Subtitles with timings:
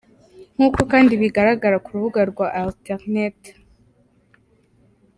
[0.55, 3.39] Nk’uko kandi bigaragara ku rubuga rwa alternet.